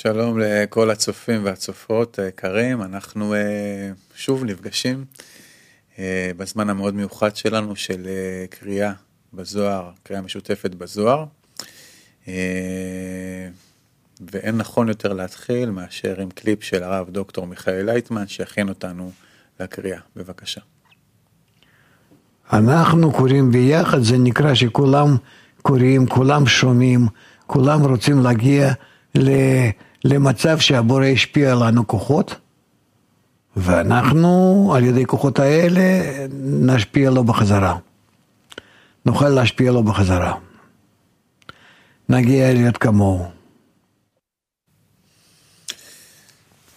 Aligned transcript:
שלום 0.00 0.38
לכל 0.38 0.90
הצופים 0.90 1.44
והצופות 1.44 2.18
היקרים, 2.18 2.82
אנחנו 2.82 3.34
uh, 3.34 3.36
שוב 4.16 4.44
נפגשים 4.44 5.04
uh, 5.94 5.98
בזמן 6.36 6.70
המאוד 6.70 6.94
מיוחד 6.94 7.36
שלנו 7.36 7.76
של 7.76 8.08
קריאה 8.50 8.92
בזוהר, 9.34 9.90
קריאה 10.02 10.22
משותפת 10.22 10.74
בזוהר. 10.74 11.24
ואין 14.32 14.56
נכון 14.56 14.88
יותר 14.88 15.12
להתחיל 15.12 15.70
מאשר 15.70 16.20
עם 16.20 16.30
קליפ 16.30 16.62
של 16.62 16.82
הרב 16.82 17.10
דוקטור 17.10 17.46
מיכאל 17.46 17.86
לייטמן 17.86 18.26
שיכין 18.26 18.68
אותנו 18.68 19.10
לקריאה. 19.60 20.00
בבקשה. 20.16 20.60
אנחנו 22.52 23.12
קוראים 23.12 23.52
ביחד, 23.52 24.02
זה 24.02 24.18
נקרא 24.18 24.54
שכולם 24.54 25.16
קוראים, 25.62 26.06
כולם 26.06 26.46
שומעים, 26.46 27.06
כולם 27.46 27.82
רוצים 27.82 28.22
להגיע 28.22 28.72
למצב 30.04 30.58
שהבורא 30.58 31.06
השפיע 31.06 31.52
עלינו 31.52 31.86
כוחות, 31.86 32.34
ואנחנו 33.56 34.72
על 34.76 34.84
ידי 34.84 35.06
כוחות 35.06 35.38
האלה 35.38 35.80
נשפיע 36.42 37.10
לו 37.10 37.24
בחזרה. 37.24 37.76
נוכל 39.06 39.28
להשפיע 39.28 39.72
לו 39.72 39.82
בחזרה. 39.82 40.34
נגיע 42.08 42.52
להיות 42.52 42.76
כמוהו. 42.76 43.24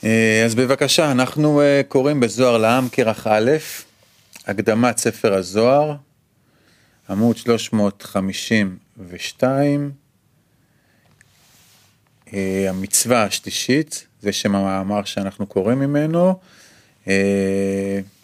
אה, 0.03 0.43
אז 0.45 0.55
בבקשה, 0.55 1.11
אנחנו 1.11 1.61
אה, 1.61 1.81
קוראים 1.87 2.19
בזוהר 2.19 2.57
לעם 2.57 2.87
כרך 2.91 3.27
א', 3.27 3.51
הקדמת 4.47 4.97
ספר 4.97 5.33
הזוהר, 5.33 5.95
עמוד 7.09 7.37
352, 7.37 9.81
אה, 9.81 10.00
המצווה 12.69 13.23
השלישית, 13.23 14.07
זה 14.21 14.31
שם 14.31 14.55
המאמר 14.55 15.03
שאנחנו 15.03 15.47
קוראים 15.47 15.79
ממנו, 15.79 16.39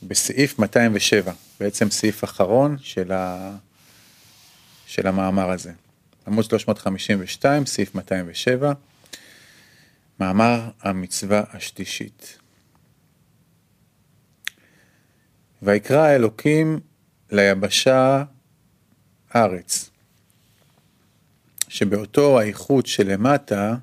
בסעיף 0.04 0.60
207, 0.60 1.34
בעצם 1.60 1.90
סעיף 1.90 2.24
אחרון 2.24 2.78
של, 2.82 3.12
ה... 3.12 3.52
של 4.86 5.08
המאמר 5.08 5.50
הזה. 5.52 5.72
עמוד 6.28 6.46
352, 6.46 7.66
סעיף 7.66 7.96
207. 7.96 8.74
מאמר 10.20 10.70
המצווה 10.82 11.44
השלישית. 11.54 12.38
ויקרא 15.62 16.16
אלוקים 16.16 16.80
ליבשה 17.32 18.24
ארץ, 19.36 19.90
שבאותו 21.68 22.40
האיכות 22.40 22.86
שלמטה, 22.86 23.76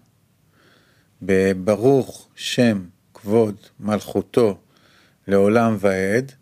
בברוך 1.23 2.29
שם 2.35 2.85
כבוד 3.15 3.57
מלכותו 3.81 4.59
לעולם 5.29 5.77
ועד, 5.81 6.33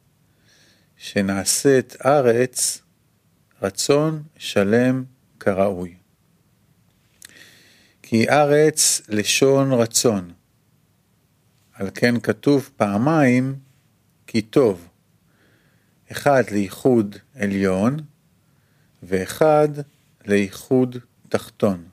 שנעשית 0.97 1.97
ארץ 2.07 2.83
רצון 3.63 4.23
שלם 4.37 5.05
כראוי. 5.41 5.95
כי 8.03 8.29
ארץ 8.29 9.01
לשון 9.09 9.73
רצון. 9.73 10.33
על 11.73 11.91
כן 11.95 12.21
כתוב 12.21 12.71
פעמיים 12.77 13.55
כי 14.27 14.43
טוב, 14.43 14.89
אחד 16.13 16.43
לייחוד 16.51 17.17
עליון 17.35 17.97
ואחד 19.03 19.69
לייחוד 20.25 20.97
תחתון. 21.29 21.92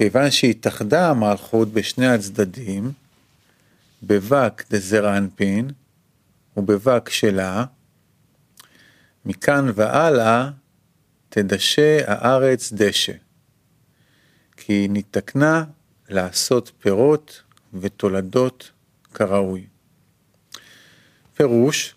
כיוון 0.00 0.30
שהתאחדה 0.30 1.10
המלכות 1.10 1.72
בשני 1.72 2.06
הצדדים, 2.06 2.92
בבק 4.02 4.64
דזרנפין 4.70 5.70
ובבק 6.56 7.08
שלה, 7.08 7.64
מכאן 9.24 9.70
והלאה 9.74 10.50
תדשה 11.28 12.00
הארץ 12.06 12.72
דשא. 12.72 13.12
כי 14.56 14.86
נתקנה 14.90 15.64
לעשות 16.08 16.72
פירות 16.78 17.42
ותולדות 17.74 18.70
כראוי. 19.14 19.66
פירוש, 21.34 21.94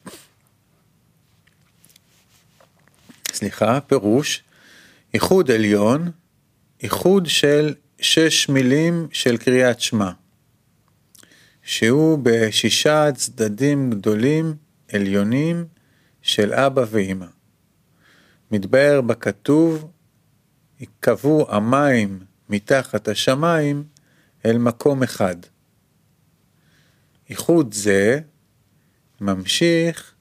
סליחה, 3.31 3.81
פירוש, 3.81 4.43
איחוד 5.13 5.51
עליון, 5.51 6.11
איחוד 6.81 7.25
של 7.27 7.73
שש 8.03 8.49
מילים 8.49 9.07
של 9.11 9.37
קריאת 9.37 9.79
שמע, 9.79 10.11
שהוא 11.63 12.19
בשישה 12.23 13.11
צדדים 13.15 13.89
גדולים 13.89 14.55
עליונים 14.93 15.65
של 16.21 16.53
אבא 16.53 16.85
ואמא. 16.89 17.25
מתבאר 18.51 19.01
בכתוב, 19.01 19.91
יקבעו 20.79 21.45
המים 21.49 22.19
מתחת 22.49 23.07
השמיים 23.07 23.83
אל 24.45 24.57
מקום 24.57 25.03
אחד. 25.03 25.35
איחוד 27.29 27.73
זה 27.73 28.19
ממשיך 29.21 30.13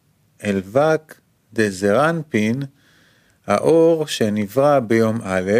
אל 0.45 0.63
וק 0.67 1.21
דזרנפין, 1.53 2.63
האור 3.47 4.07
שנברא 4.07 4.81
ביום 4.81 5.21
א', 5.23 5.53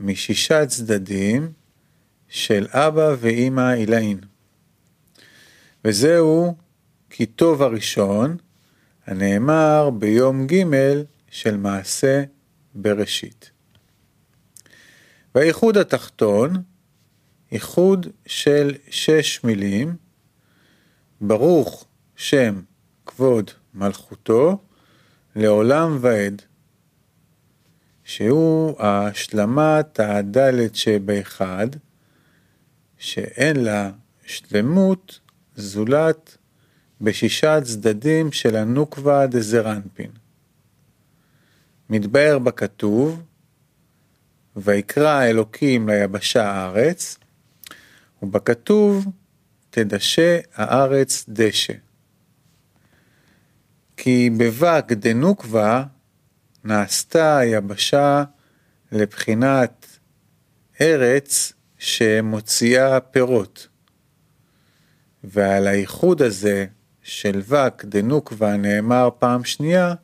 משישה 0.00 0.66
צדדים 0.66 1.52
של 2.28 2.66
אבא 2.70 3.14
ואמא 3.20 3.70
עילאין. 3.70 4.20
וזהו 5.84 6.54
כי 7.10 7.26
טוב 7.26 7.62
הראשון, 7.62 8.36
הנאמר 9.06 9.90
ביום 9.90 10.46
ג' 10.46 10.64
של 11.30 11.56
מעשה 11.56 12.24
בראשית. 12.74 13.50
והאיחוד 15.34 15.76
התחתון, 15.76 16.62
איחוד 17.52 18.06
של 18.26 18.74
שש 18.90 19.44
מילים, 19.44 19.96
ברוך 21.20 21.86
שם 22.16 22.60
כבוד 23.06 23.50
מלכותו 23.74 24.58
לעולם 25.36 25.98
ועד, 26.00 26.42
שהוא 28.04 28.74
השלמת 28.78 30.00
הדלת 30.00 30.74
שבאחד, 30.74 31.66
שאין 32.98 33.56
לה 33.56 33.90
שלמות 34.26 35.20
זולת 35.56 36.36
בשישה 37.00 37.60
צדדים 37.60 38.32
של 38.32 38.56
הנוקבה 38.56 39.26
דזרנפין. 39.26 40.10
מתבאר 41.90 42.38
בכתוב, 42.38 43.22
ויקרא 44.56 45.08
האלוקים 45.08 45.88
ליבשה 45.88 46.50
הארץ, 46.50 47.18
ובכתוב 48.22 49.06
תדשה 49.70 50.38
הארץ 50.54 51.24
דשא. 51.28 51.72
כי 53.96 54.30
בבק 54.30 54.84
דנוקבה 54.92 55.84
נעשתה 56.64 57.38
היבשה 57.38 58.24
לבחינת 58.92 59.86
ארץ 60.80 61.52
שמוציאה 61.78 63.00
פירות. 63.00 63.68
ועל 65.24 65.66
האיחוד 65.66 66.22
הזה 66.22 66.66
של 67.02 67.40
וק 67.48 67.84
דנוקבה 67.84 68.56
נאמר 68.56 69.08
פעם 69.18 69.44
שנייה 69.44 69.94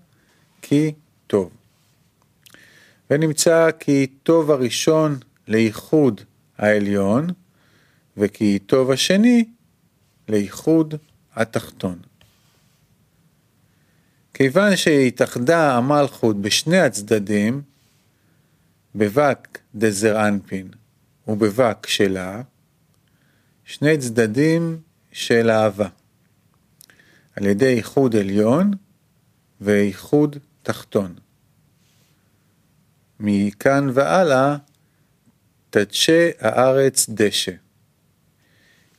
כי 0.63 0.93
טוב. 1.27 1.51
ונמצא 3.11 3.71
כי 3.79 4.07
טוב 4.23 4.51
הראשון 4.51 5.19
לאיחוד 5.49 6.21
העליון, 6.59 7.27
וכי 8.17 8.59
טוב 8.59 8.91
השני 8.91 9.45
לאיחוד 10.29 10.95
התחתון. 11.35 11.99
כיוון 14.43 14.77
שהתאחדה 14.77 15.77
המלכות 15.77 16.41
בשני 16.41 16.81
הצדדים, 16.81 17.63
בבק 18.95 19.59
דזר 19.75 20.29
אנפין 20.29 20.69
ובבק 21.29 21.87
שלה, 21.87 22.43
שני 23.65 23.99
צדדים 23.99 24.81
של 25.13 25.51
אהבה, 25.51 25.89
על 27.37 27.47
ידי 27.47 27.75
איחוד 27.77 28.17
עליון 28.17 28.71
ואיחוד 29.61 30.37
תחתון. 30.63 31.15
מכאן 33.21 33.91
והלאה 33.95 34.57
תדשה 35.71 36.31
הארץ 36.39 37.07
דשא. 37.09 37.53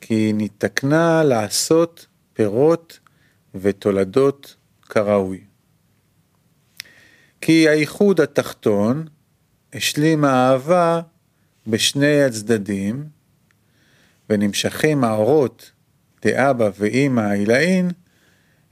כי 0.02 0.32
נתקנה 0.36 1.24
לעשות 1.24 2.06
פירות 2.34 3.00
ותולדות 3.56 4.56
כראוי. 4.92 5.44
כי 7.42 7.70
האיחוד 7.70 8.22
התחתון 8.22 9.08
השלים 9.74 10.26
האהבה 10.26 11.02
בשני 11.68 12.24
הצדדים, 12.24 13.10
ונמשכים 14.30 15.04
האורות 15.04 15.72
דאבא 16.26 16.70
ואימא 16.78 17.22
העילאין 17.22 17.92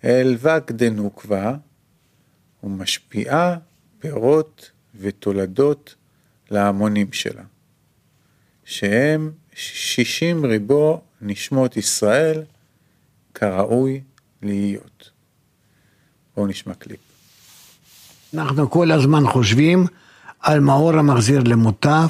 אל 0.04 0.38
וק 0.42 0.72
דנוקבה, 0.72 1.56
ומשפיעה 2.64 3.58
פירות 4.00 4.72
ותולדות 4.96 5.96
להמונים 6.52 7.14
שלה, 7.14 7.44
שהם 8.64 9.32
שישים 9.54 10.46
ריבו 10.46 11.02
נשמות 11.22 11.78
ישראל 11.78 12.44
כראוי 13.34 14.02
להיות. 14.42 15.19
בואו 16.40 16.48
נשמע 16.50 16.74
קליפ. 16.74 17.00
אנחנו 18.34 18.70
כל 18.70 18.92
הזמן 18.92 19.28
חושבים 19.28 19.86
על 20.40 20.60
מאור 20.60 20.94
המחזיר 20.94 21.44
למוטב, 21.44 22.08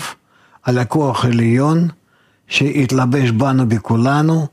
על 0.63 0.77
הכוח 0.77 1.25
עליון 1.25 1.87
שיתלבש 2.47 3.29
בנו 3.29 3.69
בכולנו, 3.69 4.47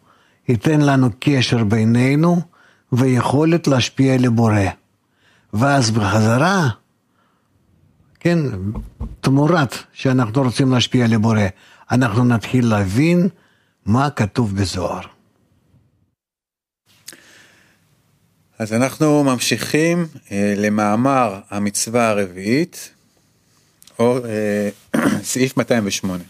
ייתן 0.49 0.81
לנו 0.81 1.09
קשר 1.21 1.65
בינינו 1.65 2.41
ויכולת 2.93 3.67
להשפיע 3.69 4.17
לבורא. 4.19 4.61
ואז 5.53 5.91
בחזרה, 5.91 6.69
כן, 8.21 8.39
תמורת 9.21 9.75
שאנחנו 9.93 10.43
רוצים 10.43 10.73
להשפיע 10.73 11.07
לבורא, 11.07 11.47
אנחנו 11.91 12.25
נתחיל 12.25 12.67
להבין 12.67 13.29
מה 13.87 14.11
כתוב 14.11 14.57
בזוהר. 14.57 15.16
אז 18.59 18.73
אנחנו 18.73 19.25
ממשיכים 19.25 20.07
אה, 20.33 20.55
למאמר 20.57 21.41
המצווה 21.51 22.09
הרביעית, 22.09 22.91
או 23.99 24.19
אה, 24.27 24.69
סעיף 25.23 25.57
208. 25.57 26.25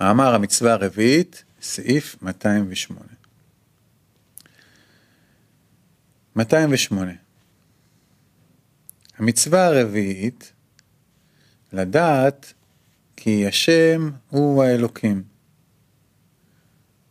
מאמר 0.00 0.34
המצווה 0.34 0.72
הרביעית, 0.72 1.44
סעיף 1.62 2.16
208. 2.22 3.00
208. 6.36 7.12
המצווה 9.18 9.66
הרביעית, 9.66 10.52
לדעת 11.72 12.52
כי 13.16 13.46
השם 13.46 14.10
הוא 14.30 14.64
האלוקים. 14.64 15.22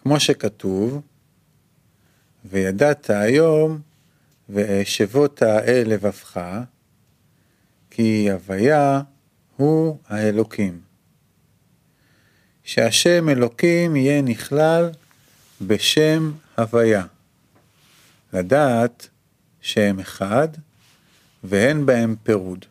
כמו 0.01 0.19
שכתוב, 0.19 1.01
וידעת 2.45 3.10
היום 3.10 3.81
ואשבות 4.50 5.44
אל 5.44 5.84
לבבך, 5.86 6.42
כי 7.90 8.31
הוויה 8.31 9.01
הוא 9.57 9.98
האלוקים. 10.07 10.80
שהשם 12.63 13.30
אלוקים 13.30 13.95
יהיה 13.95 14.22
נכלל 14.22 14.90
בשם 15.62 16.31
הוויה. 16.57 17.06
לדעת 18.34 19.07
שהם 19.62 20.00
אחד 20.00 20.48
ואין 21.44 21.86
בהם 21.86 22.16
פירוד. 22.24 22.66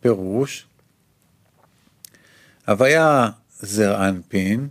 פירוש, 0.00 0.66
הוויה 2.68 3.30
זרענפין 3.60 4.68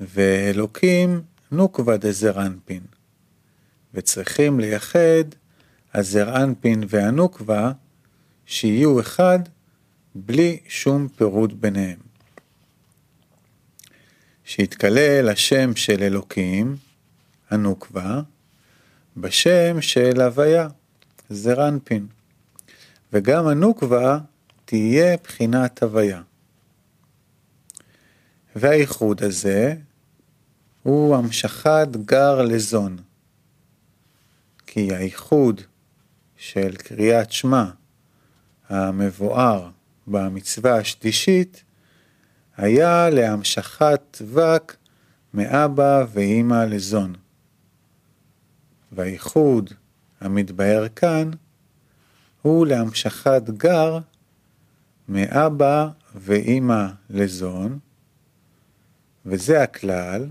ואלוקים 0.00 1.22
נוקבה 1.52 1.96
דזרענפין, 1.96 2.82
וצריכים 3.94 4.60
לייחד 4.60 5.24
הזרענפין 5.94 6.84
והנוקבה 6.88 7.72
שיהיו 8.46 9.00
אחד 9.00 9.38
בלי 10.14 10.60
שום 10.68 11.08
פירוד 11.08 11.60
ביניהם. 11.60 11.98
שיתקלל 14.44 15.28
השם 15.28 15.76
של 15.76 16.02
אלוקים, 16.02 16.76
הנוקבה, 17.50 18.20
בשם 19.16 19.80
של 19.80 20.20
הוויה, 20.20 20.68
זרנפין, 21.30 22.06
וגם 23.12 23.46
הנוקבה 23.46 24.18
תהיה 24.64 25.16
בחינת 25.24 25.82
הוויה. 25.82 26.22
והאיחוד 28.56 29.22
הזה 29.22 29.74
הוא 30.82 31.16
המשכת 31.16 31.88
גר 32.04 32.42
לזון, 32.42 32.96
כי 34.66 34.94
האיחוד 34.94 35.60
של 36.36 36.76
קריאת 36.76 37.32
שמע 37.32 37.64
המבואר 38.68 39.70
במצווה 40.06 40.76
השלישית 40.78 41.64
היה 42.56 43.10
להמשכת 43.10 44.22
וק 44.26 44.76
מאבא 45.34 46.04
ואימא 46.12 46.64
לזון. 46.64 47.14
והייחוד 48.92 49.70
המתבהר 50.20 50.88
כאן 50.88 51.30
הוא 52.42 52.66
להמשכת 52.66 53.42
גר 53.46 53.98
מאבא 55.08 55.88
ואימא 56.14 56.86
לזון, 57.10 57.78
וזה 59.26 59.62
הכלל 59.62 60.28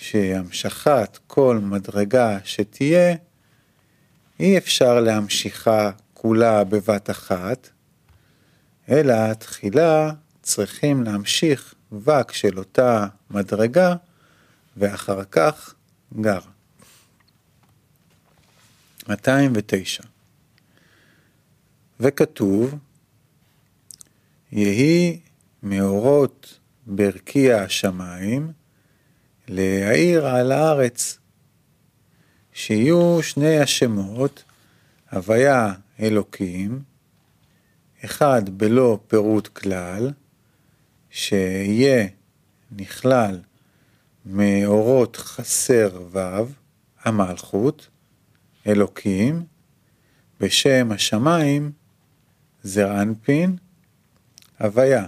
שהמשכת 0.00 1.18
כל 1.26 1.58
מדרגה 1.62 2.38
שתהיה, 2.44 3.14
אי 4.40 4.58
אפשר 4.58 5.00
להמשיכה 5.00 5.90
כולה 6.14 6.64
בבת 6.64 7.10
אחת, 7.10 7.68
אלא 8.88 9.34
תחילה 9.34 10.10
צריכים 10.42 11.02
להמשיך 11.02 11.74
וק 11.92 12.32
של 12.32 12.58
אותה 12.58 13.06
מדרגה, 13.30 13.94
ואחר 14.76 15.24
כך 15.24 15.74
גר. 16.20 16.40
209 19.08 20.02
וכתוב, 22.00 22.74
יהי 24.52 25.20
מאורות 25.62 26.58
ברקיע 26.86 27.62
השמיים 27.62 28.59
להאיר 29.52 30.26
על 30.26 30.52
הארץ, 30.52 31.18
שיהיו 32.52 33.22
שני 33.22 33.58
השמות, 33.58 34.44
הוויה 35.12 35.72
אלוקים, 36.00 36.82
אחד 38.04 38.42
בלא 38.58 38.98
פירוט 39.06 39.48
כלל, 39.48 40.10
שיהיה 41.10 42.06
נכלל 42.72 43.40
מאורות 44.26 45.16
חסר 45.16 46.02
ו', 46.12 46.18
המלכות, 47.02 47.88
אלוקים, 48.66 49.44
בשם 50.40 50.88
השמיים, 50.92 51.72
זרענפין, 52.62 53.56
הוויה, 54.60 55.06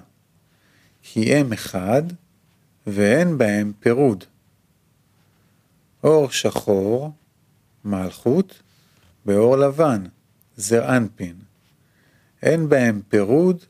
כי 1.02 1.34
הם 1.34 1.52
אחד 1.52 2.02
ואין 2.87 3.38
בהם 3.38 3.72
פירוד. 3.80 4.25
אור 6.04 6.30
שחור, 6.30 7.12
מלכות, 7.85 8.62
באור 9.25 9.56
לבן, 9.56 10.04
זרענפין. 10.56 11.37
אין 12.42 12.68
בהם 12.68 13.02
פירוד 13.09 13.64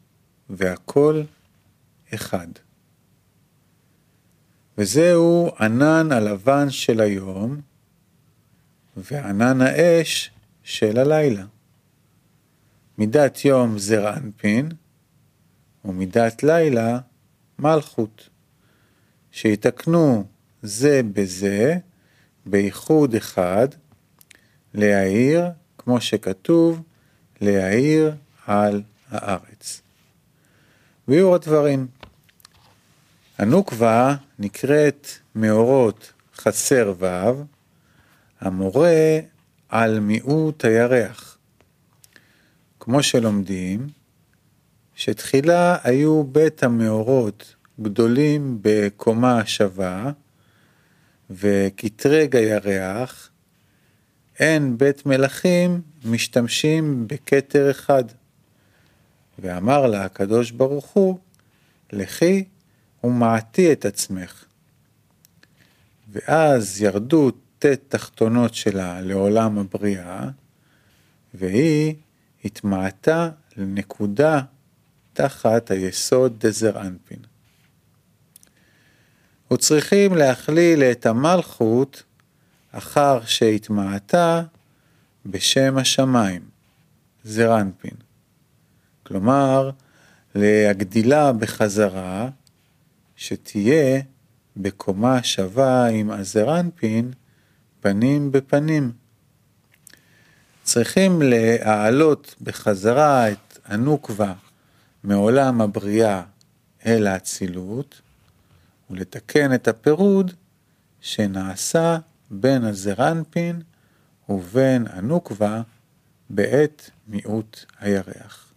והכל 0.51 1.23
אחד. 2.15 2.49
וזהו 4.79 5.51
ענן 5.61 6.13
הלבן 6.13 6.71
של 6.71 7.01
היום, 7.01 7.61
וענן 8.97 9.61
האש 9.61 10.31
של 10.63 10.99
הלילה. 10.99 11.45
מידת 12.99 13.45
יום 13.45 13.79
זר 13.79 14.17
אנפין, 14.17 14.69
ומידת 15.85 16.43
לילה 16.43 16.99
מלכות, 17.59 18.29
שיתקנו 19.31 20.27
זה 20.63 21.01
בזה, 21.13 21.79
בייחוד 22.47 23.15
אחד, 23.15 23.69
להאיר, 24.75 25.45
כמו 25.79 26.01
שכתוב, 26.01 26.83
להאיר 27.41 28.15
על 28.47 28.83
הארץ. 29.11 29.83
ויהיו 31.09 31.35
הדברים. 31.35 31.87
הנוקבה 33.39 34.15
נקראת 34.39 35.07
מאורות 35.35 36.13
חסר 36.37 36.95
ו', 36.99 37.43
המורה 38.41 39.19
על 39.69 40.01
מיעוט 40.01 40.65
הירח. 40.65 41.39
כמו 42.81 43.03
שלומדים, 43.03 43.89
שתחילה 44.95 45.77
היו 45.83 46.25
בית 46.25 46.63
המאורות 46.63 47.55
גדולים 47.81 48.59
בקומה 48.63 49.47
שווה, 49.47 50.11
וקטרג 51.35 52.37
הירח, 52.37 53.31
אין 54.39 54.79
בית 54.79 55.07
מלכים 55.07 55.81
משתמשים 56.05 57.09
בכתר 57.09 57.71
אחד. 57.71 58.05
ואמר 59.39 59.87
לה 59.87 60.05
הקדוש 60.05 60.51
ברוך 60.51 60.87
הוא, 60.87 61.19
לכי 61.93 62.45
ומעטי 63.05 63.73
את 63.73 63.85
עצמך. 63.85 64.45
ואז 66.09 66.83
ירדו 66.83 67.31
ט' 67.59 67.67
תחתונות 67.67 68.55
שלה 68.55 69.01
לעולם 69.01 69.59
הבריאה, 69.59 70.29
והיא 71.35 71.95
התמעטה 72.45 73.31
לנקודה 73.57 74.41
תחת 75.13 75.71
היסוד 75.71 76.47
דזר 76.47 76.81
אנפין. 76.81 77.32
וצריכים 79.53 80.15
להכליל 80.15 80.83
את 80.83 81.07
המלכות 81.07 82.03
אחר 82.73 83.25
שהתמעטה 83.25 84.43
בשם 85.27 85.79
השמיים, 85.79 86.43
זרנפין. 87.25 87.95
כלומר, 89.03 89.71
להגדילה 90.35 91.33
בחזרה, 91.33 92.29
שתהיה 93.17 94.01
בקומה 94.57 95.23
שווה 95.23 95.87
עם 95.87 96.11
הזרנפין, 96.11 97.13
פנים 97.81 98.33
בפנים. 98.33 98.93
צריכים 100.63 101.23
להעלות 101.23 102.35
בחזרה 102.41 103.31
את 103.31 103.59
הנוקבה 103.65 104.33
מעולם 105.05 105.61
הבריאה 105.61 106.23
אל 106.87 107.07
האצילות, 107.07 108.01
ולתקן 108.93 109.55
את 109.55 109.69
הפירוד 109.69 110.33
שנעשה 111.01 111.99
בין 112.31 112.65
הזרנפין 112.65 113.63
ובין 114.29 114.87
הנוקבה 114.91 115.63
בעת 116.31 116.91
מיעוט 117.09 117.65
הירח. 117.81 118.53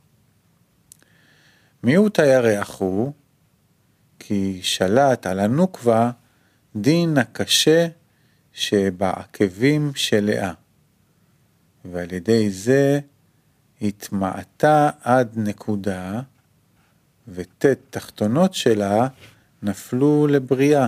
מיעוט 1.84 2.20
הירח 2.20 2.80
הוא 2.80 3.14
כי 4.20 4.60
שלט 4.64 5.26
על 5.26 5.40
הנוקבה 5.40 6.12
דין 6.76 7.18
הקשה 7.18 7.88
שבעקבים 8.54 9.92
של 9.96 10.26
לאה, 10.26 10.54
ועל 11.86 12.14
ידי 12.14 12.52
זה 12.52 13.00
התמעטה 13.82 14.90
עד 15.02 15.34
נקודה, 15.36 16.22
וט' 17.28 17.66
תחתונות 17.90 18.54
שלה 18.54 19.08
נפלו 19.64 20.28
לבריאה. 20.28 20.88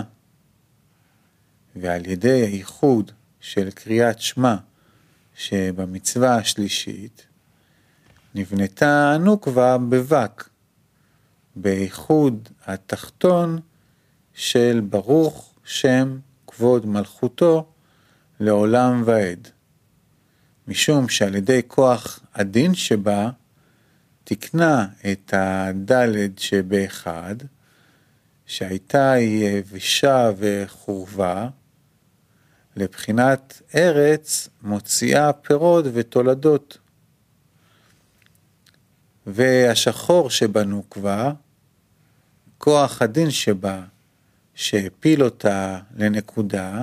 ועל 1.76 2.06
ידי 2.06 2.46
הייחוד 2.46 3.12
של 3.40 3.70
קריאת 3.70 4.20
שמע 4.20 4.56
שבמצווה 5.34 6.36
השלישית, 6.36 7.26
נבנתה 8.34 9.12
הנוקבה 9.14 9.78
בבק, 9.78 10.48
בייחוד 11.56 12.48
התחתון 12.66 13.60
של 14.34 14.80
ברוך 14.90 15.54
שם 15.64 16.18
כבוד 16.46 16.86
מלכותו 16.86 17.66
לעולם 18.40 19.02
ועד. 19.04 19.48
משום 20.68 21.08
שעל 21.08 21.34
ידי 21.34 21.60
כוח 21.66 22.20
הדין 22.34 22.74
שבה, 22.74 23.30
תקנה 24.24 24.86
את 25.12 25.34
הדלת 25.36 26.38
שבאחד, 26.38 27.34
שהייתה 28.48 29.14
יבשה 29.18 30.30
וחורבה, 30.38 31.48
לבחינת 32.76 33.62
ארץ 33.74 34.48
מוציאה 34.62 35.32
פירות 35.32 35.84
ותולדות. 35.92 36.78
והשחור 39.26 40.30
שבנוקבה, 40.30 41.32
כוח 42.58 43.02
הדין 43.02 43.30
שבה, 43.30 43.84
שהפיל 44.54 45.24
אותה 45.24 45.80
לנקודה, 45.96 46.82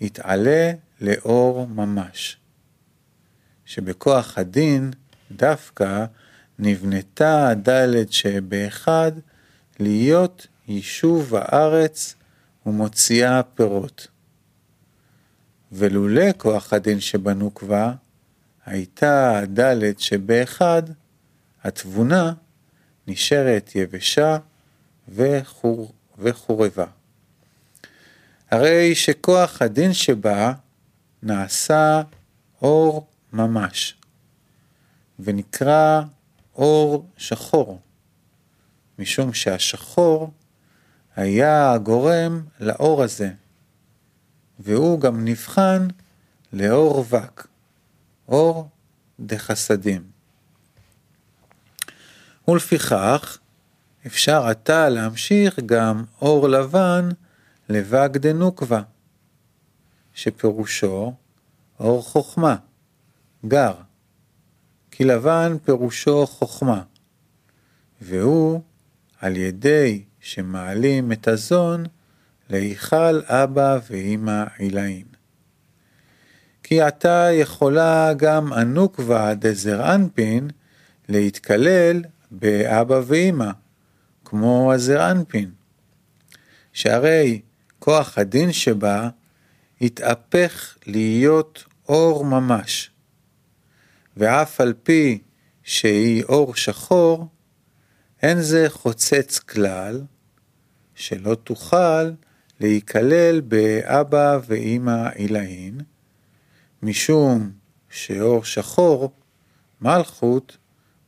יתעלה 0.00 0.72
לאור 1.00 1.66
ממש. 1.66 2.36
שבכוח 3.64 4.38
הדין 4.38 4.90
דווקא 5.32 6.04
נבנתה 6.58 7.48
הדלת 7.48 8.12
שבאחד 8.12 9.12
להיות 9.80 10.46
יישוב 10.68 11.34
הארץ 11.34 12.14
ומוציאה 12.66 13.42
פירות. 13.42 14.06
ולולא 15.72 16.32
כוח 16.36 16.72
הדין 16.72 17.00
שבנוקבה, 17.00 17.92
הייתה 18.66 19.38
הדלת 19.38 20.00
שבאחד, 20.00 20.82
התבונה 21.64 22.32
נשארת 23.06 23.70
יבשה 23.74 24.38
וחור, 25.08 25.92
וחורבה. 26.18 26.86
הרי 28.50 28.94
שכוח 28.94 29.62
הדין 29.62 29.92
שבה 29.92 30.52
נעשה 31.22 32.02
אור 32.62 33.06
ממש, 33.32 33.94
ונקרא 35.18 36.00
אור 36.54 37.06
שחור, 37.16 37.80
משום 38.98 39.32
שהשחור 39.32 40.30
היה 41.18 41.72
הגורם 41.72 42.42
לאור 42.60 43.02
הזה, 43.02 43.30
והוא 44.58 45.00
גם 45.00 45.24
נבחן 45.24 45.88
לאור 46.52 47.04
וק, 47.10 47.46
אור 48.28 48.68
דחסדים. 49.20 50.02
ולפיכך, 52.48 53.38
אפשר 54.06 54.46
עתה 54.46 54.88
להמשיך 54.88 55.58
גם 55.66 56.04
אור 56.20 56.48
לבן 56.48 57.08
לבג 57.68 58.08
דנוקבה, 58.12 58.82
שפירושו 60.14 61.12
אור 61.80 62.02
חוכמה, 62.02 62.56
גר, 63.46 63.74
כי 64.90 65.04
לבן 65.04 65.56
פירושו 65.64 66.26
חוכמה, 66.26 66.82
והוא 68.00 68.62
על 69.20 69.36
ידי 69.36 70.04
שמעלים 70.20 71.12
את 71.12 71.28
הזון 71.28 71.84
להיכל 72.50 73.20
אבא 73.24 73.78
ואמא 73.90 74.44
עילאין. 74.58 75.04
כי 76.62 76.80
עתה 76.80 77.28
יכולה 77.32 78.12
גם 78.16 78.52
הנוקבה 78.52 79.34
דזר 79.34 79.94
אנפין 79.94 80.50
להתקלל 81.08 82.02
באבא 82.30 83.00
ואמא, 83.06 83.50
כמו 84.24 84.72
הזר 84.72 85.10
אנפין, 85.10 85.50
שהרי 86.72 87.40
כוח 87.78 88.18
הדין 88.18 88.52
שבה 88.52 89.08
התהפך 89.80 90.76
להיות 90.86 91.64
אור 91.88 92.24
ממש, 92.24 92.90
ואף 94.16 94.60
על 94.60 94.74
פי 94.82 95.18
שהיא 95.62 96.24
אור 96.24 96.54
שחור, 96.54 97.28
אין 98.22 98.42
זה 98.42 98.66
חוצץ 98.68 99.38
כלל, 99.38 100.02
שלא 100.94 101.34
תוכל 101.34 102.10
להיכלל 102.60 103.40
באבא 103.40 104.38
ואמא 104.46 105.08
עילאין, 105.14 105.80
משום 106.82 107.50
שאור 107.90 108.44
שחור, 108.44 109.12
מלכות, 109.80 110.56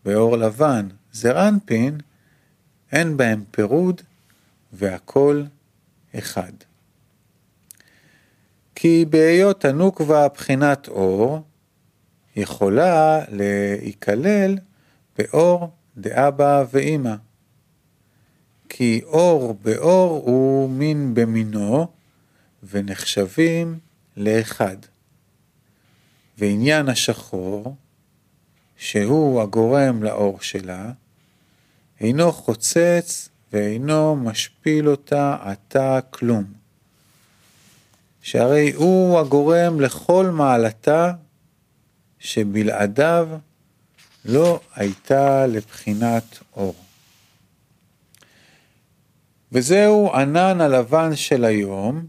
באור 0.05 0.37
לבן, 0.37 0.88
זרנפין, 1.12 1.99
אין 2.93 3.17
בהם 3.17 3.45
פירוד 3.50 4.02
והכל 4.73 5.43
אחד. 6.19 6.52
כי 8.75 9.05
בהיות 9.11 9.64
הנוקבה 9.64 10.29
בחינת 10.29 10.88
אור, 10.88 11.43
יכולה 12.37 13.21
להיכלל 13.29 14.59
באור 15.19 15.71
דאבא 15.97 16.64
ואמא. 16.73 17.14
כי 18.68 19.00
אור 19.04 19.59
באור 19.62 20.23
הוא 20.25 20.70
מין 20.70 21.14
במינו, 21.14 21.87
ונחשבים 22.62 23.78
לאחד. 24.16 24.76
ועניין 26.38 26.88
השחור, 26.88 27.76
שהוא 28.76 29.42
הגורם 29.42 30.02
לאור 30.02 30.40
שלה, 30.40 30.92
אינו 32.00 32.32
חוצץ 32.32 33.28
ואינו 33.52 34.16
משפיל 34.16 34.88
אותה 34.88 35.37
עתה 35.42 35.99
כלום. 36.11 36.44
שהרי 38.23 38.73
הוא 38.73 39.18
הגורם 39.18 39.80
לכל 39.80 40.26
מעלתה, 40.26 41.12
שבלעדיו 42.18 43.28
לא 44.25 44.61
הייתה 44.75 45.47
לבחינת 45.47 46.39
אור. 46.57 46.75
וזהו 49.53 50.12
ענן 50.15 50.61
הלבן 50.61 51.17
של 51.17 51.45
היום, 51.45 52.07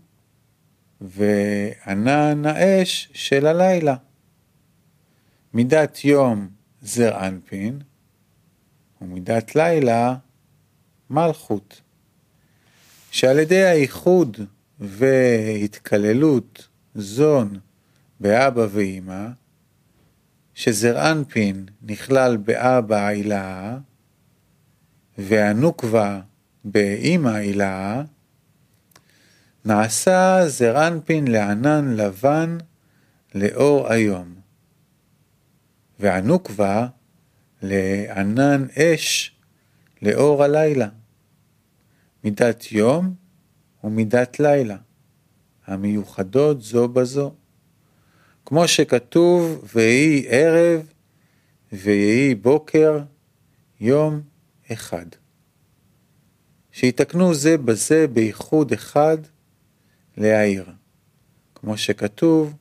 וענן 1.01 2.45
האש 2.45 3.09
של 3.13 3.45
הלילה. 3.45 3.95
מידת 5.53 6.05
יום 6.05 6.49
זר 6.81 7.27
אנפין, 7.27 7.79
ומידת 9.01 9.55
לילה 9.55 10.15
מלכות. 11.09 11.81
שעל 13.11 13.39
ידי 13.39 13.63
האיחוד 13.63 14.37
והתקללות 14.79 16.67
זון 16.95 17.59
באבא 18.19 18.65
ואימא, 18.71 19.27
שזר 20.53 21.11
אנפין 21.11 21.65
נכלל 21.81 22.37
באבא 22.37 23.05
הילאה, 23.05 23.77
והנוקבה 25.17 26.21
באימא 26.63 27.29
הילאה, 27.29 28.01
נעשה 29.65 30.47
זר 30.47 30.87
אנפין 30.87 31.27
לענן 31.27 31.93
לבן 31.95 32.57
לאור 33.35 33.87
היום, 33.87 34.35
והנוקבה 35.99 36.87
לענן 37.61 38.65
אש 38.77 39.35
לאור 40.01 40.43
הלילה. 40.43 40.87
מידת 42.23 42.71
יום 42.71 43.15
ומידת 43.83 44.39
לילה, 44.39 44.77
המיוחדות 45.65 46.61
זו 46.61 46.87
בזו. 46.87 47.33
כמו 48.51 48.67
שכתוב, 48.67 49.71
ויהי 49.75 50.25
ערב 50.27 50.91
ויהי 51.73 52.35
בוקר, 52.35 52.99
יום 53.79 54.21
אחד. 54.71 55.05
שיתקנו 56.71 57.33
זה 57.33 57.57
בזה 57.57 58.07
בייחוד 58.07 58.71
אחד 58.71 59.17
להעיר. 60.17 60.65
כמו 61.55 61.77
שכתוב, 61.77 62.53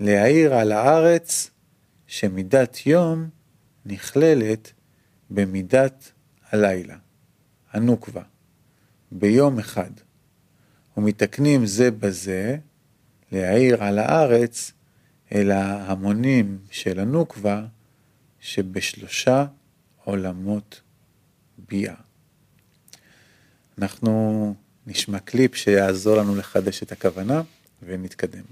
להעיר 0.00 0.54
על 0.54 0.72
הארץ 0.72 1.50
שמידת 2.06 2.86
יום 2.86 3.28
נכללת 3.86 4.72
במידת 5.30 6.12
הלילה, 6.50 6.96
הנוקבה, 7.72 8.22
ביום 9.12 9.58
אחד. 9.58 9.90
ומתקנים 10.96 11.66
זה 11.66 11.90
בזה 11.90 12.56
להעיר 13.32 13.82
על 13.84 13.98
הארץ 13.98 14.72
אל 15.34 15.50
ההמונים 15.50 16.58
של 16.70 17.00
הנוקבה 17.00 17.62
שבשלושה 18.40 19.44
עולמות 20.04 20.80
ביאה. 21.68 21.94
אנחנו 23.78 24.54
נשמע 24.86 25.18
קליפ 25.18 25.54
שיעזור 25.54 26.16
לנו 26.16 26.36
לחדש 26.36 26.82
את 26.82 26.92
הכוונה 26.92 27.42
ונתקדם. 27.82 28.42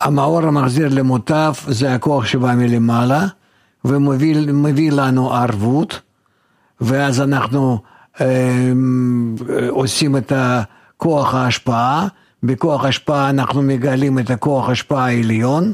המאור 0.00 0.42
המחזיר 0.42 0.88
למוטף 0.88 1.64
זה 1.68 1.94
הכוח 1.94 2.26
שבא 2.26 2.54
מלמעלה 2.54 3.26
ומביא 3.84 4.92
לנו 4.92 5.34
ערבות 5.34 6.00
ואז 6.80 7.20
אנחנו 7.20 7.82
אה, 8.20 8.72
עושים 9.68 10.16
את 10.16 10.32
כוח 10.96 11.34
ההשפעה, 11.34 12.08
בכוח 12.42 12.84
ההשפעה 12.84 13.30
אנחנו 13.30 13.62
מגלים 13.62 14.18
את 14.18 14.30
הכוח 14.30 14.68
ההשפעה 14.68 15.06
העליון 15.06 15.72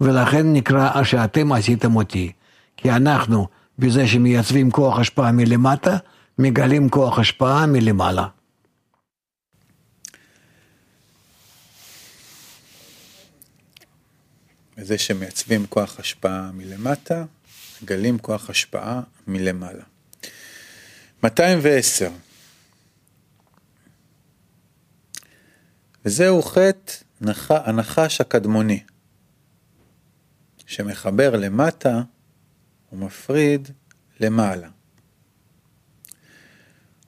ולכן 0.00 0.52
נקרא 0.52 1.04
שאתם 1.04 1.52
עשיתם 1.52 1.96
אותי 1.96 2.32
כי 2.76 2.90
אנחנו 2.90 3.46
בזה 3.78 4.08
שמייצבים 4.08 4.70
כוח 4.70 4.98
השפעה 4.98 5.32
מלמטה 5.32 5.96
מגלים 6.38 6.88
כוח 6.88 7.18
השפעה 7.18 7.66
מלמעלה. 7.66 8.26
בזה 14.76 14.98
שמייצבים 14.98 15.66
כוח 15.66 16.00
השפעה 16.00 16.50
מלמטה, 16.52 17.24
מגלים 17.82 18.18
כוח 18.18 18.50
השפעה 18.50 19.00
מלמעלה. 19.26 19.82
210 21.24 22.10
וזהו 26.04 26.42
חטא 26.42 26.92
הנחש 27.48 28.20
הקדמוני, 28.20 28.82
שמחבר 30.66 31.36
למטה 31.36 32.02
ומפריד 32.92 33.68
למעלה. 34.20 34.68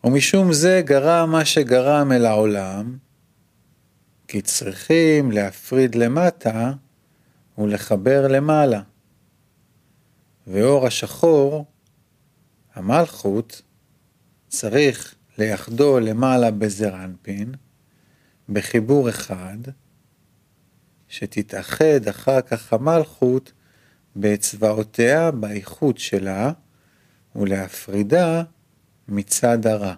ומשום 0.04 0.52
זה 0.52 0.82
גרם 0.84 1.30
מה 1.30 1.44
שגרם 1.44 2.12
אל 2.12 2.26
העולם, 2.26 2.96
כי 4.28 4.42
צריכים 4.42 5.30
להפריד 5.30 5.94
למטה 5.94 6.72
ולחבר 7.58 8.28
למעלה. 8.28 8.80
ואור 10.46 10.86
השחור, 10.86 11.64
המלכות, 12.74 13.62
צריך 14.48 15.14
ליחדו 15.38 16.00
למעלה 16.00 16.50
בזרנפין, 16.50 17.54
בחיבור 18.48 19.08
אחד, 19.08 19.58
שתתאחד 21.08 22.08
אחר 22.10 22.40
כך 22.40 22.72
המלכות 22.72 23.52
באצבעותיה 24.16 25.30
באיכות 25.30 25.98
שלה, 25.98 26.52
ולהפרידה 27.36 28.42
מצד 29.08 29.66
הרע. 29.66 29.94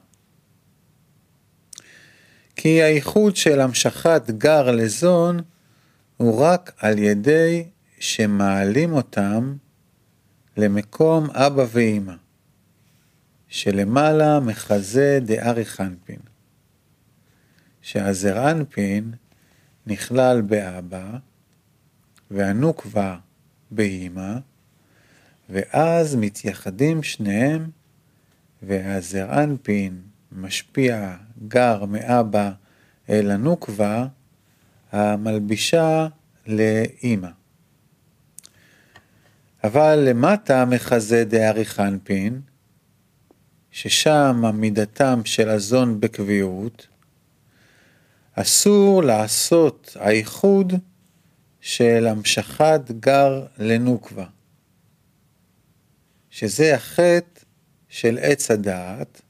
כי 2.56 2.82
האיחוד 2.82 3.36
של 3.36 3.60
המשכת 3.60 4.22
גר 4.30 4.70
לזון 4.70 5.40
הוא 6.16 6.40
רק 6.40 6.72
על 6.78 6.98
ידי 6.98 7.64
שמעלים 7.98 8.92
אותם 8.92 9.56
למקום 10.56 11.30
אבא 11.30 11.64
ואמא, 11.72 12.14
שלמעלה 13.48 14.40
מחזה 14.40 15.18
דאריך 15.22 15.80
אנפין, 15.80 16.18
שהזר 17.86 18.50
אנפין 18.50 19.12
נכלל 19.86 20.40
באבא, 20.40 21.10
והנוקבה 22.30 23.16
באמא, 23.70 24.34
ואז 25.48 26.16
מתייחדים 26.16 27.02
שניהם 27.02 27.70
והזר 28.62 29.42
אנפין 29.42 30.00
משפיע 30.32 31.16
גר 31.48 31.84
מאבא 31.84 32.50
אל 33.08 33.30
הנוקבה 33.30 34.06
המלבישה 34.92 36.06
לאימא. 36.46 37.30
אבל 39.64 40.04
למטה 40.08 40.64
מחזה 40.64 41.24
דאריך 41.24 41.80
אנפין, 41.80 42.40
ששם 43.70 44.42
עמידתם 44.44 45.20
של 45.24 45.48
הזון 45.48 46.00
בקביעות, 46.00 46.86
אסור 48.38 49.02
לעשות 49.02 49.96
האיחוד 50.00 50.72
של 51.60 52.06
המשכת 52.06 52.80
גר 53.00 53.46
לנוקבה, 53.58 54.26
שזה 56.30 56.74
החטא 56.74 57.40
של 57.88 58.18
עץ 58.22 58.50
הדעת, 58.50 59.22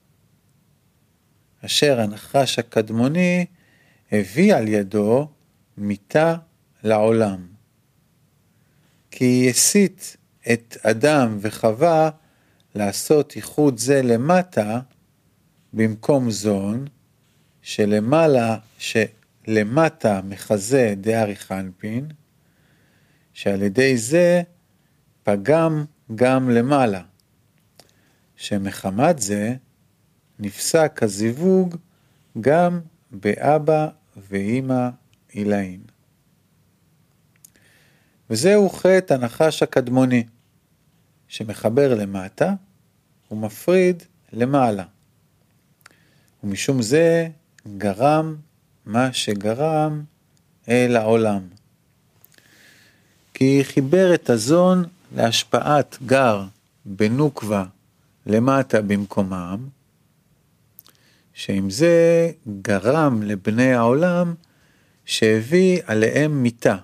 אשר 1.64 2.00
הנחש 2.00 2.58
הקדמוני 2.58 3.46
הביא 4.12 4.54
על 4.54 4.68
ידו 4.68 5.28
מיתה 5.76 6.36
לעולם. 6.82 7.46
כי 9.10 9.46
הסית 9.50 10.16
את 10.52 10.76
אדם 10.82 11.38
וחווה 11.40 12.10
לעשות 12.74 13.36
איחוד 13.36 13.78
זה 13.78 14.02
למטה 14.02 14.80
במקום 15.72 16.30
זון, 16.30 16.86
שלמעלה, 17.66 18.58
שלמטה 18.78 20.20
מחזה 20.24 20.94
דארי 20.96 21.36
חנפין, 21.36 22.08
שעל 23.32 23.62
ידי 23.62 23.96
זה 23.96 24.42
פגם 25.22 25.84
גם 26.14 26.50
למעלה. 26.50 27.02
שמחמת 28.36 29.18
זה 29.18 29.54
נפסק 30.38 31.00
הזיווג 31.02 31.76
גם 32.40 32.80
באבא 33.10 33.88
ואימא 34.16 34.88
עילאין. 35.28 35.80
וזהו 38.30 38.70
חטא 38.70 39.14
הנחש 39.14 39.62
הקדמוני, 39.62 40.24
שמחבר 41.28 41.94
למטה 41.94 42.54
ומפריד 43.30 44.02
למעלה. 44.32 44.84
ומשום 46.44 46.82
זה 46.82 47.28
גרם 47.78 48.36
מה 48.86 49.12
שגרם 49.12 50.04
אל 50.68 50.96
העולם. 50.96 51.42
כי 53.34 53.60
חיבר 53.64 54.14
את 54.14 54.30
הזון 54.30 54.84
להשפעת 55.16 55.98
גר 56.06 56.44
בנוקבה 56.84 57.64
למטה 58.26 58.82
במקומם, 58.82 59.68
שעם 61.34 61.70
זה 61.70 62.30
גרם 62.62 63.22
לבני 63.22 63.74
העולם 63.74 64.34
שהביא 65.04 65.80
עליהם 65.86 66.42
מיתה, 66.42 66.76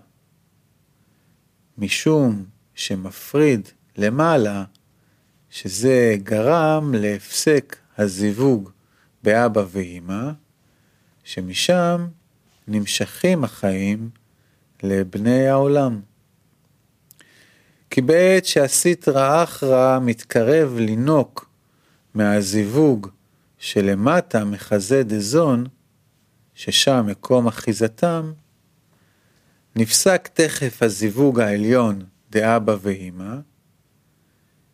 משום 1.78 2.44
שמפריד 2.74 3.68
למעלה, 3.96 4.64
שזה 5.50 6.16
גרם 6.22 6.94
להפסק 6.94 7.76
הזיווג 7.98 8.70
באבא 9.22 9.64
ואימא, 9.70 10.30
שמשם 11.24 12.06
נמשכים 12.68 13.44
החיים 13.44 14.10
לבני 14.82 15.48
העולם. 15.48 16.00
כי 17.90 18.00
בעת 18.00 18.44
שהסיטרא 18.44 19.42
אחרא 19.42 19.98
מתקרב 20.02 20.76
לינוק 20.78 21.50
מהזיווג 22.14 23.08
שלמטה 23.58 24.44
מחזה 24.44 25.02
דזון, 25.02 25.66
ששם 26.54 27.04
מקום 27.06 27.46
אחיזתם, 27.46 28.32
נפסק 29.76 30.28
תכף 30.32 30.82
הזיווג 30.82 31.40
העליון 31.40 32.04
דאבא 32.30 32.76
ואימא, 32.80 33.34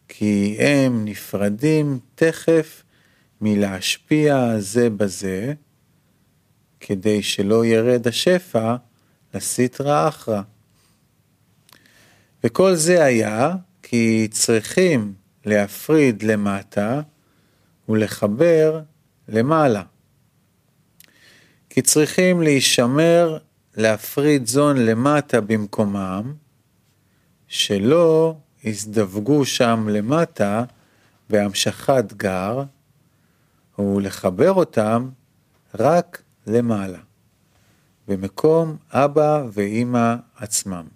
כי 0.08 0.56
הם 0.60 1.04
נפרדים 1.04 1.98
תכף 2.14 2.82
מלהשפיע 3.40 4.58
זה 4.58 4.90
בזה, 4.90 5.54
כדי 6.80 7.22
שלא 7.22 7.64
ירד 7.64 8.08
השפע 8.08 8.76
לסטרא 9.34 10.08
אחרא. 10.08 10.42
וכל 12.44 12.74
זה 12.74 13.04
היה 13.04 13.54
כי 13.82 14.28
צריכים 14.30 15.14
להפריד 15.44 16.22
למטה 16.22 17.00
ולחבר 17.88 18.80
למעלה. 19.28 19.82
כי 21.70 21.82
צריכים 21.82 22.42
להישמר 22.42 23.38
להפריד 23.76 24.46
זון 24.46 24.76
למטה 24.76 25.40
במקומם, 25.40 26.34
שלא 27.48 28.36
יזדווגו 28.64 29.44
שם 29.44 29.88
למטה 29.90 30.64
בהמשכת 31.30 32.12
גר, 32.12 32.62
ולחבר 33.78 34.52
אותם 34.52 35.08
רק 35.74 36.22
למעלה, 36.48 36.98
במקום 38.08 38.76
אבא 38.90 39.44
ואימא 39.52 40.14
עצמם. 40.36 40.86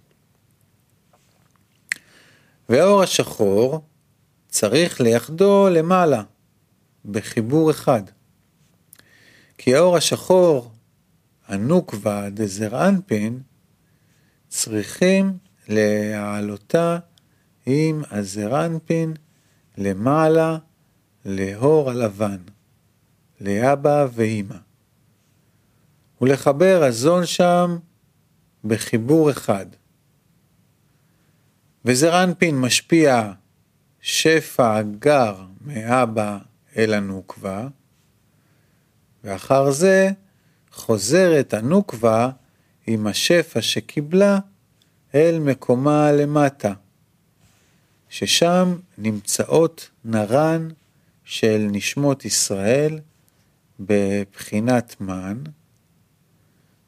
והאור 2.68 3.02
השחור 3.02 3.84
צריך 4.48 5.00
לייחדו 5.00 5.68
למעלה, 5.70 6.22
בחיבור 7.04 7.70
אחד. 7.70 8.02
כי 9.58 9.74
האור 9.74 9.96
השחור, 9.96 10.72
הנוקבה 11.46 12.30
דזר 12.30 12.88
אנפין, 12.88 13.40
צריכים 14.48 15.38
להעלותה 15.68 16.98
עם 17.66 18.02
הזרנפין 18.10 19.14
למעלה 19.78 20.58
להור 21.24 21.90
הלבן, 21.90 22.38
לאבא 23.40 24.06
ואימא. 24.12 24.56
ולחבר 26.22 26.82
הזון 26.84 27.26
שם 27.26 27.78
בחיבור 28.64 29.30
אחד. 29.30 29.66
וזרנפין 31.84 32.60
משפיע 32.60 33.32
שפע 34.00 34.82
גר 34.82 35.36
מאבא 35.60 36.38
אל 36.76 36.94
הנוקבה, 36.94 37.68
ואחר 39.24 39.70
זה 39.70 40.10
חוזרת 40.72 41.54
הנוקבה 41.54 42.30
עם 42.86 43.06
השפע 43.06 43.62
שקיבלה 43.62 44.38
אל 45.14 45.38
מקומה 45.38 46.12
למטה, 46.12 46.72
ששם 48.08 48.76
נמצאות 48.98 49.90
נרן 50.04 50.68
של 51.24 51.68
נשמות 51.70 52.24
ישראל 52.24 52.98
בבחינת 53.80 55.00
מן, 55.00 55.42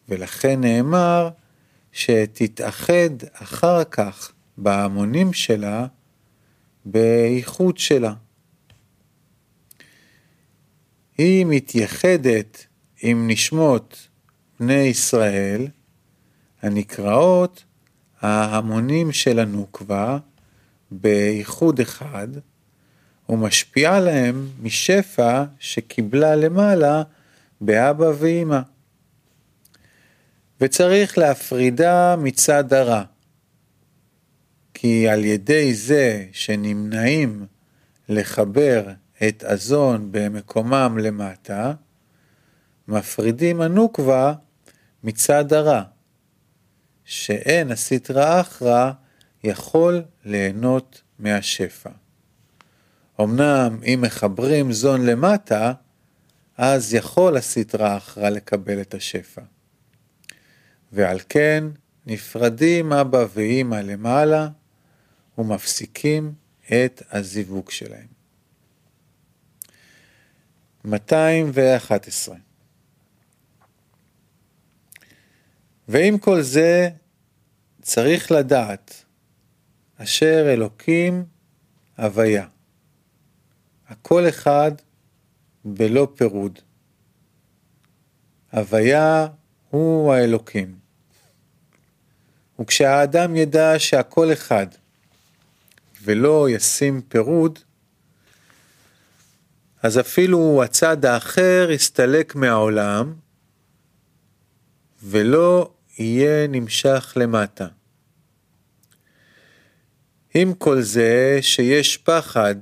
ולכן 0.08 0.60
נאמר 0.60 1.28
שתתאחד 1.92 3.10
אחר 3.32 3.84
כך 3.84 4.32
בהמונים 4.58 5.32
שלה 5.32 5.86
בייחוד 6.84 7.78
שלה. 7.78 8.12
היא 11.18 11.46
מתייחדת 11.46 12.66
עם 13.02 13.30
נשמות 13.30 14.08
בני 14.60 14.74
ישראל 14.74 15.66
הנקראות 16.62 17.64
ההמונים 18.20 19.12
של 19.12 19.38
הנוקבה 19.38 20.18
בייחוד 20.90 21.80
אחד 21.80 22.28
ומשפיעה 23.28 24.00
להם 24.00 24.48
משפע 24.62 25.44
שקיבלה 25.58 26.36
למעלה 26.36 27.02
באבא 27.60 28.10
ואימא. 28.18 28.60
וצריך 30.60 31.18
להפרידה 31.18 32.16
מצד 32.16 32.72
הרע, 32.72 33.02
כי 34.74 35.08
על 35.08 35.24
ידי 35.24 35.74
זה 35.74 36.26
שנמנעים 36.32 37.46
לחבר 38.08 38.84
את 39.28 39.44
הזון 39.46 40.08
במקומם 40.10 40.98
למטה, 41.00 41.72
מפרידים 42.88 43.60
הנוקבה 43.60 44.34
מצד 45.04 45.52
הרע, 45.52 45.82
שאין 47.04 47.70
הסטרא 47.70 48.40
אחרא 48.40 48.92
יכול 49.44 50.02
ליהנות 50.24 51.02
מהשפע. 51.18 51.90
אמנם 53.20 53.78
אם 53.84 53.98
מחברים 54.02 54.72
זון 54.72 55.06
למטה, 55.06 55.72
אז 56.56 56.94
יכול 56.94 57.36
הסטרא 57.36 57.96
אחרא 57.96 58.28
לקבל 58.28 58.80
את 58.80 58.94
השפע. 58.94 59.42
ועל 60.94 61.18
כן 61.28 61.64
נפרדים 62.06 62.92
אבא 62.92 63.26
ואימא 63.34 63.74
למעלה 63.74 64.48
ומפסיקים 65.38 66.34
את 66.62 67.02
הזיווג 67.10 67.70
שלהם. 67.70 68.06
211 70.84 72.36
ועם 75.88 76.18
כל 76.18 76.42
זה 76.42 76.88
צריך 77.82 78.32
לדעת 78.32 79.04
אשר 79.96 80.52
אלוקים 80.52 81.24
הוויה, 81.98 82.46
הכל 83.88 84.28
אחד 84.28 84.72
בלא 85.64 86.08
פירוד. 86.16 86.58
הוויה 88.52 89.26
הוא 89.70 90.14
האלוקים. 90.14 90.83
וכשהאדם 92.60 93.36
ידע 93.36 93.78
שהכל 93.78 94.32
אחד 94.32 94.66
ולא 96.02 96.46
ישים 96.50 97.00
פירוד, 97.08 97.58
אז 99.82 100.00
אפילו 100.00 100.62
הצד 100.64 101.04
האחר 101.04 101.68
יסתלק 101.70 102.34
מהעולם 102.34 103.14
ולא 105.02 105.70
יהיה 105.98 106.46
נמשך 106.46 107.12
למטה. 107.16 107.66
עם 110.34 110.54
כל 110.54 110.80
זה 110.80 111.38
שיש 111.40 111.96
פחד 111.96 112.54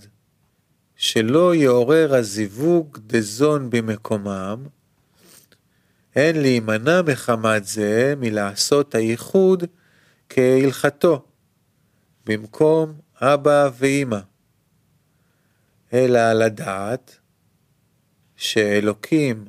שלא 0.96 1.55
יעורר 1.55 2.14
הזיווג 2.14 2.98
דזון 3.07 3.70
במקומם, 3.70 4.66
אין 6.16 6.40
להימנע 6.40 7.02
מחמת 7.02 7.64
זה 7.64 8.14
מלעשות 8.16 8.94
הייחוד 8.94 9.64
כהלכתו, 10.35 11.25
במקום 12.27 13.01
אבא 13.21 13.71
ואימא, 13.79 14.18
אלא 15.92 16.33
לדעת 16.33 17.18
שאלוקים 18.37 19.45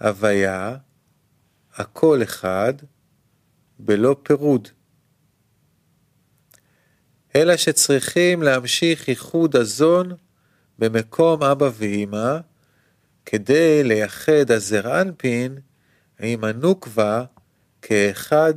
הוויה, 0.00 0.76
הכל 1.74 2.22
אחד, 2.22 2.72
בלא 3.78 4.16
פירוד. 4.22 4.68
אלא 7.36 7.56
שצריכים 7.56 8.42
להמשיך 8.42 9.08
איחוד 9.08 9.56
הזון 9.56 10.12
במקום 10.78 11.42
אבא 11.42 11.70
ואימא, 11.74 12.38
כדי 13.26 13.84
לייחד 13.84 14.50
הזר 14.50 15.00
אנפין 15.00 15.58
עם 16.20 16.44
הנוקבה 16.44 17.24
כאחד 17.82 18.54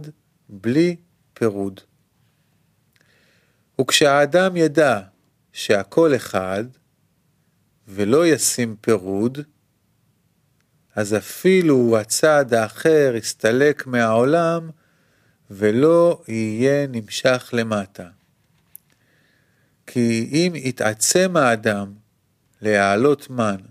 בלי 0.49 0.95
פירוד. 1.41 1.81
וכשהאדם 3.81 4.57
ידע 4.57 4.99
שהכל 5.53 6.15
אחד, 6.15 6.63
ולא 7.87 8.27
ישים 8.27 8.75
פירוד, 8.81 9.39
אז 10.95 11.15
אפילו 11.15 11.97
הצד 11.97 12.53
האחר 12.53 13.13
יסתלק 13.15 13.87
מהעולם 13.87 14.69
ולא 15.51 16.21
יהיה 16.27 16.87
נמשך 16.87 17.49
למטה. 17.53 18.07
כי 19.87 20.29
אם 20.31 20.53
יתעצם 20.55 21.37
האדם 21.37 21.93
להעלות 22.61 23.29
מן 23.29 23.61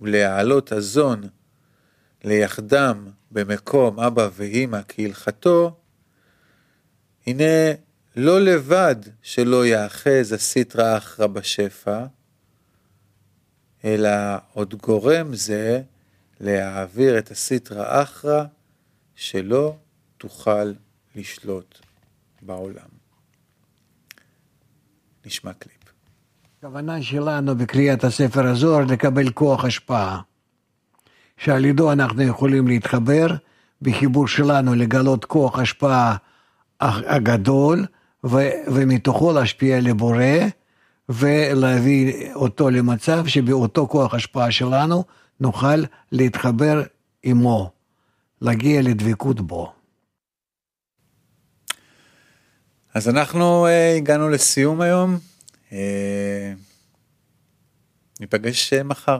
ולהעלות 0.00 0.72
הזון 0.72 1.22
ליחדם 2.24 3.08
במקום 3.30 4.00
אבא 4.00 4.28
ואמא 4.34 4.80
כהלכתו, 4.88 5.76
הנה 7.28 7.74
לא 8.16 8.40
לבד 8.40 8.96
שלא 9.22 9.66
יאחז 9.66 10.32
הסיטרא 10.32 10.96
אחרא 10.96 11.26
בשפע, 11.26 12.04
אלא 13.84 14.10
עוד 14.52 14.74
גורם 14.74 15.34
זה 15.34 15.82
להעביר 16.40 17.18
את 17.18 17.30
הסיטרא 17.30 18.02
אחרא 18.02 18.44
שלא 19.14 19.76
תוכל 20.18 20.72
לשלוט 21.16 21.78
בעולם. 22.42 22.88
נשמע 25.26 25.52
קליפ. 25.52 25.74
הכוונה 26.58 27.02
שלנו 27.02 27.56
בקריאת 27.58 28.04
הספר 28.04 28.46
הזוהר 28.46 28.84
לקבל 28.84 29.30
כוח 29.30 29.64
השפעה. 29.64 30.20
שעל 31.36 31.64
ידו 31.64 31.92
אנחנו 31.92 32.22
יכולים 32.22 32.68
להתחבר, 32.68 33.26
בחיבור 33.82 34.28
שלנו 34.28 34.74
לגלות 34.74 35.24
כוח 35.24 35.58
השפעה 35.58 36.16
הגדול, 36.80 37.86
ו- 38.24 38.50
ומתוכו 38.66 39.32
להשפיע 39.32 39.80
לבורא, 39.80 40.24
ולהביא 41.08 42.34
אותו 42.34 42.70
למצב 42.70 43.26
שבאותו 43.26 43.88
כוח 43.88 44.14
השפעה 44.14 44.50
שלנו 44.50 45.04
נוכל 45.40 45.84
להתחבר 46.12 46.82
עמו, 47.22 47.70
להגיע 48.40 48.82
לדבקות 48.82 49.40
בו. 49.40 49.72
אז 52.94 53.08
אנחנו 53.08 53.66
uh, 53.66 53.96
הגענו 53.96 54.28
לסיום 54.28 54.80
היום, 54.80 55.18
uh, 55.70 55.72
ניפגש 58.20 58.72
uh, 58.72 58.82
מחר. 58.82 59.18